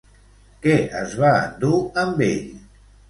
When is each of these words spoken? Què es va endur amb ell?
Què 0.63 0.77
es 1.01 1.13
va 1.25 1.33
endur 1.43 1.83
amb 2.05 2.25
ell? 2.31 2.51